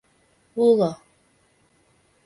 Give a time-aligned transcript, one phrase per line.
[0.65, 0.89] Уло